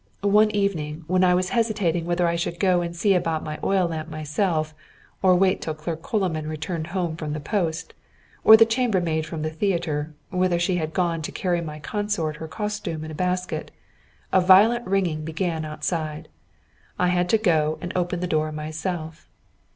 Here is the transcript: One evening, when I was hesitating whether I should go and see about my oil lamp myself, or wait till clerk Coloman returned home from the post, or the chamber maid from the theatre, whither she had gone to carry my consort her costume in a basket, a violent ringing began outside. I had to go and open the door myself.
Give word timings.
One 0.23 0.49
evening, 0.49 1.03
when 1.05 1.23
I 1.23 1.35
was 1.35 1.49
hesitating 1.49 2.07
whether 2.07 2.25
I 2.25 2.35
should 2.35 2.59
go 2.59 2.81
and 2.81 2.95
see 2.95 3.13
about 3.13 3.43
my 3.43 3.59
oil 3.63 3.85
lamp 3.87 4.09
myself, 4.09 4.73
or 5.21 5.35
wait 5.35 5.61
till 5.61 5.75
clerk 5.75 6.01
Coloman 6.01 6.47
returned 6.49 6.87
home 6.87 7.15
from 7.15 7.33
the 7.33 7.39
post, 7.39 7.93
or 8.43 8.57
the 8.57 8.65
chamber 8.65 8.99
maid 8.99 9.27
from 9.27 9.43
the 9.43 9.51
theatre, 9.51 10.15
whither 10.31 10.57
she 10.57 10.77
had 10.77 10.93
gone 10.95 11.21
to 11.21 11.31
carry 11.31 11.61
my 11.61 11.77
consort 11.77 12.37
her 12.37 12.47
costume 12.47 13.03
in 13.03 13.11
a 13.11 13.13
basket, 13.13 13.69
a 14.33 14.41
violent 14.41 14.87
ringing 14.87 15.23
began 15.23 15.63
outside. 15.63 16.29
I 16.97 17.09
had 17.09 17.29
to 17.29 17.37
go 17.37 17.77
and 17.79 17.93
open 17.95 18.21
the 18.21 18.25
door 18.25 18.51
myself. 18.51 19.29